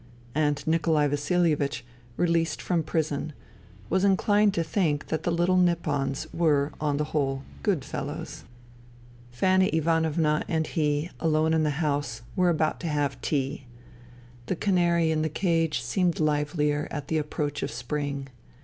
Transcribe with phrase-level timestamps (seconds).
[0.33, 1.83] And Nikolai Vasihevich,
[2.17, 3.33] released from prison,
[3.87, 8.43] was inclined to think that the little Nippons were, on the whole, good fellows.
[9.31, 9.77] INTERVENING IN SIBERIA 209 Fanny
[10.17, 13.65] Ivanovna and he, alone in the house, were about to have tea.
[14.47, 18.29] The canary in the cage seemed hveher at the approach of spring.